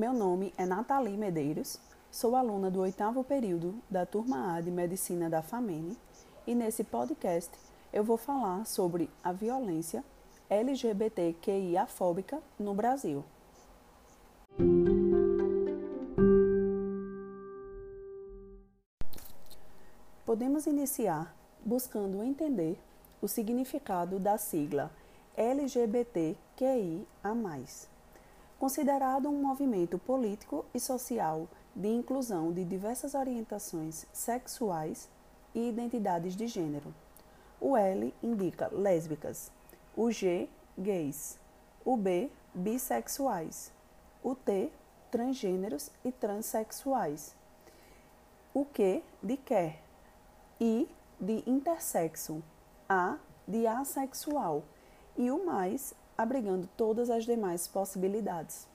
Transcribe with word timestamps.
Meu 0.00 0.14
nome 0.14 0.50
é 0.56 0.64
Nathalie 0.64 1.14
Medeiros, 1.14 1.78
sou 2.10 2.34
aluna 2.34 2.70
do 2.70 2.80
oitavo 2.80 3.22
período 3.22 3.74
da 3.90 4.06
turma 4.06 4.56
A 4.56 4.60
de 4.62 4.70
Medicina 4.70 5.28
da 5.28 5.42
FAMENE 5.42 5.94
e 6.46 6.54
nesse 6.54 6.82
podcast 6.82 7.50
eu 7.92 8.02
vou 8.02 8.16
falar 8.16 8.64
sobre 8.64 9.10
a 9.22 9.30
violência 9.30 10.02
LGBTQIA-fóbica 10.48 12.42
no 12.58 12.72
Brasil. 12.72 13.22
Podemos 20.24 20.66
iniciar 20.66 21.36
buscando 21.62 22.24
entender 22.24 22.78
o 23.20 23.28
significado 23.28 24.18
da 24.18 24.38
sigla 24.38 24.90
LGBTQIA 25.36 27.04
considerado 28.60 29.26
um 29.30 29.40
movimento 29.40 29.98
político 29.98 30.66
e 30.74 30.78
social 30.78 31.48
de 31.74 31.88
inclusão 31.88 32.52
de 32.52 32.62
diversas 32.62 33.14
orientações 33.14 34.04
sexuais 34.12 35.08
e 35.54 35.66
identidades 35.70 36.36
de 36.36 36.46
gênero. 36.46 36.94
O 37.58 37.74
L 37.74 38.14
indica 38.22 38.68
lésbicas, 38.70 39.50
o 39.96 40.10
G, 40.10 40.46
gays, 40.78 41.38
o 41.86 41.96
B, 41.96 42.30
bissexuais, 42.52 43.72
o 44.22 44.34
T, 44.34 44.70
transgêneros 45.10 45.90
e 46.04 46.12
transexuais, 46.12 47.34
o 48.52 48.66
Q, 48.66 49.02
de 49.22 49.38
quer, 49.38 49.80
I, 50.60 50.86
de 51.18 51.42
intersexo, 51.46 52.42
A, 52.86 53.16
de 53.48 53.66
assexual 53.66 54.62
e 55.16 55.30
o 55.30 55.46
mais 55.46 55.94
abrigando 56.20 56.68
todas 56.76 57.08
as 57.08 57.24
demais 57.24 57.66
possibilidades. 57.66 58.68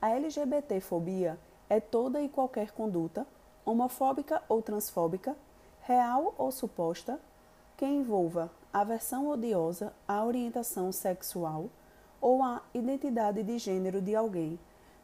A 0.00 0.10
LGBTfobia 0.10 1.38
é 1.70 1.80
toda 1.80 2.20
e 2.20 2.28
qualquer 2.28 2.70
conduta, 2.72 3.26
homofóbica 3.64 4.42
ou 4.46 4.60
transfóbica, 4.60 5.34
real 5.80 6.34
ou 6.36 6.52
suposta, 6.52 7.18
que 7.78 7.86
envolva 7.86 8.50
aversão 8.70 9.28
odiosa 9.28 9.94
à 10.06 10.22
orientação 10.22 10.92
sexual 10.92 11.70
ou 12.20 12.42
à 12.42 12.60
identidade 12.74 13.42
de 13.42 13.58
gênero 13.58 14.02
de 14.02 14.14
alguém, 14.14 14.58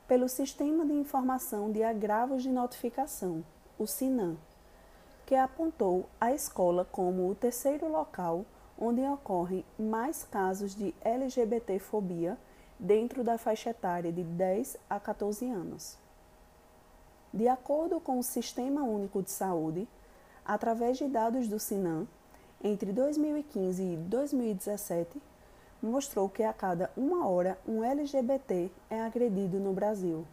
pelo 0.07 0.27
Sistema 0.29 0.85
de 0.85 0.93
Informação 0.93 1.71
de 1.71 1.83
Agravos 1.83 2.43
de 2.43 2.49
Notificação, 2.49 3.43
o 3.77 3.85
SINAM 3.85 4.37
que 5.25 5.35
apontou 5.35 6.07
a 6.19 6.33
escola 6.33 6.85
como 6.91 7.29
o 7.29 7.35
terceiro 7.35 7.89
local 7.89 8.45
onde 8.77 9.01
ocorrem 9.01 9.63
mais 9.79 10.23
casos 10.23 10.75
de 10.75 10.93
LGBTfobia 11.01 12.37
dentro 12.77 13.23
da 13.23 13.37
faixa 13.37 13.69
etária 13.69 14.11
de 14.11 14.23
10 14.23 14.77
a 14.89 14.99
14 14.99 15.49
anos. 15.49 15.97
De 17.33 17.47
acordo 17.47 17.99
com 17.99 18.19
o 18.19 18.23
Sistema 18.23 18.83
Único 18.83 19.23
de 19.23 19.31
Saúde, 19.31 19.87
através 20.45 20.97
de 20.97 21.07
dados 21.07 21.47
do 21.47 21.59
SINAM, 21.59 22.07
entre 22.63 22.91
2015 22.91 23.81
e 23.83 23.97
2017, 23.97 25.21
mostrou 25.81 26.29
que 26.29 26.43
a 26.43 26.53
cada 26.53 26.89
uma 26.95 27.27
hora 27.27 27.57
um 27.67 27.83
LGBT 27.83 28.71
é 28.89 29.01
agredido 29.01 29.59
no 29.59 29.73
Brasil. 29.73 30.25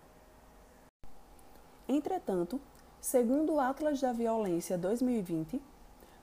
Entretanto, 1.88 2.60
Segundo 3.02 3.54
o 3.54 3.60
Atlas 3.60 4.00
da 4.00 4.12
Violência 4.12 4.78
2020, 4.78 5.60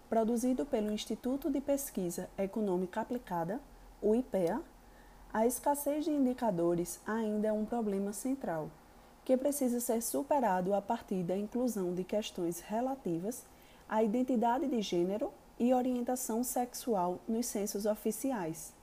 produzido 0.09 0.65
pelo 0.65 0.93
Instituto 0.93 1.51
de 1.51 1.59
Pesquisa 1.59 2.29
Econômica 2.37 3.01
Aplicada, 3.01 3.59
o 4.01 4.15
IPEA, 4.15 4.61
a 5.33 5.45
escassez 5.45 6.05
de 6.05 6.11
indicadores 6.11 7.01
ainda 7.05 7.49
é 7.49 7.51
um 7.51 7.65
problema 7.65 8.13
central, 8.13 8.71
que 9.25 9.35
precisa 9.35 9.81
ser 9.81 10.01
superado 10.01 10.73
a 10.73 10.81
partir 10.81 11.21
da 11.21 11.37
inclusão 11.37 11.93
de 11.93 12.05
questões 12.05 12.61
relativas 12.61 13.45
à 13.89 14.01
identidade 14.01 14.65
de 14.65 14.81
gênero 14.81 15.33
e 15.59 15.73
orientação 15.73 16.45
sexual 16.45 17.19
nos 17.27 17.45
censos 17.47 17.85
oficiais, 17.85 18.73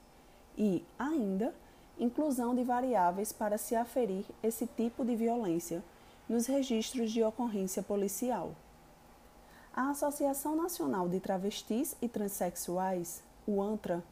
e, 0.55 0.85
ainda, 0.99 1.51
inclusão 1.97 2.53
de 2.53 2.63
variáveis 2.63 3.33
para 3.33 3.57
se 3.57 3.75
aferir 3.75 4.23
esse 4.43 4.67
tipo 4.67 5.03
de 5.03 5.15
violência 5.15 5.83
nos 6.27 6.45
registros 6.45 7.11
de 7.11 7.23
ocorrência 7.23 7.81
policial. 7.81 8.51
A 9.73 9.91
Associação 9.91 10.55
Nacional 10.55 11.07
de 11.07 11.19
Travestis 11.19 11.95
e 12.01 12.09
Transsexuais, 12.09 13.23
o 13.45 13.61
ANTRA, 13.61 14.03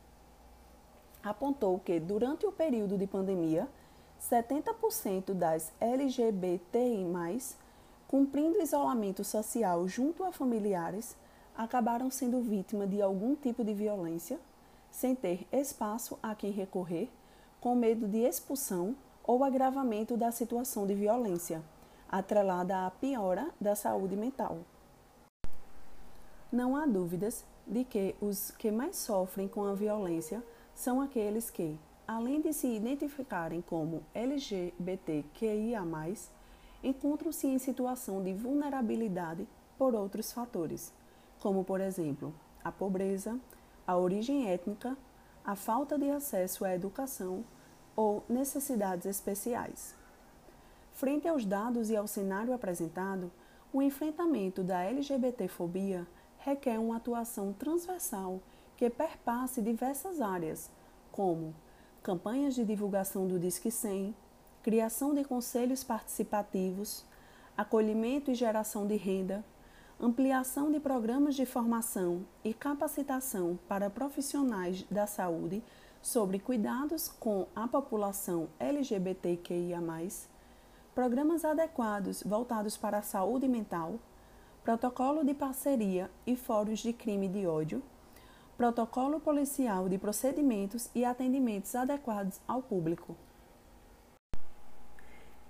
apontou 1.21 1.79
que, 1.79 1.99
durante 1.99 2.45
o 2.45 2.51
período 2.51 2.97
de 2.97 3.05
pandemia, 3.05 3.67
70% 4.21 5.33
das 5.33 5.73
LGBTI, 5.81 7.05
cumprindo 8.07 8.61
isolamento 8.61 9.23
social 9.23 9.87
junto 9.87 10.23
a 10.23 10.31
familiares, 10.31 11.17
acabaram 11.57 12.09
sendo 12.09 12.41
vítima 12.41 12.87
de 12.87 13.01
algum 13.01 13.35
tipo 13.35 13.63
de 13.63 13.73
violência, 13.73 14.39
sem 14.89 15.15
ter 15.15 15.45
espaço 15.51 16.17
a 16.23 16.33
quem 16.33 16.51
recorrer, 16.51 17.09
com 17.59 17.75
medo 17.75 18.07
de 18.07 18.19
expulsão 18.19 18.95
ou 19.23 19.43
agravamento 19.43 20.15
da 20.15 20.31
situação 20.31 20.85
de 20.85 20.93
violência 20.93 21.61
atrelada 22.09 22.85
à 22.85 22.91
piora 22.91 23.49
da 23.59 23.75
saúde 23.75 24.15
mental. 24.15 24.59
Não 26.51 26.75
há 26.75 26.85
dúvidas 26.85 27.43
de 27.65 27.83
que 27.83 28.15
os 28.21 28.51
que 28.51 28.71
mais 28.71 28.95
sofrem 28.97 29.47
com 29.47 29.65
a 29.65 29.73
violência 29.73 30.43
são 30.73 31.01
aqueles 31.01 31.49
que, 31.49 31.77
além 32.07 32.41
de 32.41 32.53
se 32.53 32.67
identificarem 32.67 33.61
como 33.61 34.03
LGBTQIA, 34.13 35.81
encontram-se 36.83 37.47
em 37.47 37.57
situação 37.57 38.23
de 38.23 38.33
vulnerabilidade 38.33 39.47
por 39.77 39.95
outros 39.95 40.31
fatores, 40.31 40.93
como, 41.39 41.63
por 41.63 41.81
exemplo, 41.81 42.33
a 42.63 42.71
pobreza, 42.71 43.39
a 43.87 43.97
origem 43.97 44.49
étnica, 44.49 44.97
a 45.43 45.55
falta 45.55 45.97
de 45.97 46.09
acesso 46.09 46.63
à 46.63 46.73
educação 46.73 47.43
ou 47.95 48.23
necessidades 48.29 49.05
especiais. 49.05 49.95
Frente 50.95 51.27
aos 51.27 51.45
dados 51.45 51.89
e 51.89 51.95
ao 51.97 52.07
cenário 52.07 52.53
apresentado, 52.53 53.29
o 53.73 53.81
enfrentamento 53.81 54.63
da 54.63 54.81
LGBTfobia 54.81 56.07
requer 56.37 56.79
uma 56.79 56.95
atuação 56.95 57.51
transversal 57.51 58.39
que 58.77 58.89
perpasse 58.89 59.61
diversas 59.61 60.21
áreas, 60.21 60.71
como 61.11 61.53
campanhas 62.01 62.55
de 62.55 62.63
divulgação 62.63 63.27
do 63.27 63.37
Disque 63.37 63.69
100, 63.69 64.15
criação 64.63 65.13
de 65.13 65.25
conselhos 65.25 65.83
participativos, 65.83 67.03
acolhimento 67.57 68.31
e 68.31 68.33
geração 68.33 68.87
de 68.87 68.95
renda, 68.95 69.43
ampliação 69.99 70.71
de 70.71 70.79
programas 70.79 71.35
de 71.35 71.45
formação 71.45 72.25
e 72.41 72.53
capacitação 72.53 73.59
para 73.67 73.89
profissionais 73.89 74.83
da 74.89 75.05
saúde 75.05 75.61
sobre 76.01 76.39
cuidados 76.39 77.09
com 77.09 77.47
a 77.53 77.67
população 77.67 78.47
LGBTQIA, 78.57 79.81
programas 80.95 81.43
adequados 81.43 82.23
voltados 82.23 82.77
para 82.77 82.99
a 82.99 83.01
saúde 83.01 83.49
mental, 83.49 83.99
protocolo 84.63 85.25
de 85.25 85.33
parceria 85.33 86.09
e 86.25 86.37
fóruns 86.37 86.79
de 86.79 86.93
crime 86.93 87.27
de 87.27 87.45
ódio, 87.45 87.83
protocolo 88.55 89.19
policial 89.19 89.89
de 89.89 89.97
procedimentos 89.97 90.89
e 90.95 91.03
atendimentos 91.03 91.75
adequados 91.75 92.39
ao 92.47 92.63
público. 92.63 93.15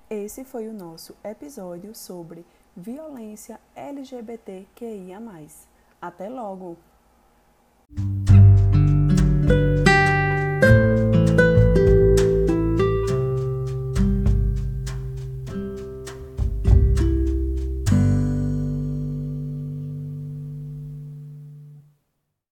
Esse 0.09 0.44
foi 0.44 0.68
o 0.68 0.74
nosso 0.74 1.15
episódio 1.24 1.94
sobre 1.94 2.44
violência 2.75 3.59
LGBTQIA. 3.75 5.21
Até 6.01 6.27
logo! 6.27 6.75